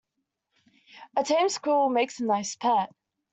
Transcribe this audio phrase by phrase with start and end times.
[1.15, 2.89] A tame squirrel makes a nice pet.